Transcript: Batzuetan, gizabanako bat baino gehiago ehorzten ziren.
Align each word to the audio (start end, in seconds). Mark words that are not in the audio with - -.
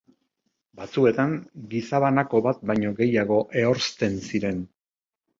Batzuetan, 0.77 1.33
gizabanako 1.73 2.41
bat 2.47 2.63
baino 2.71 2.93
gehiago 3.01 3.37
ehorzten 3.61 4.17
ziren. 4.31 4.65